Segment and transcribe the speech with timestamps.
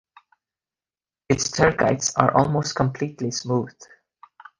[1.29, 3.77] Its tergites are almost completely smooth.